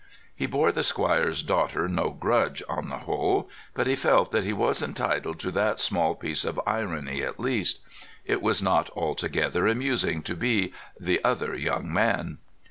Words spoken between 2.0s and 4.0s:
grudge, on the whole, but he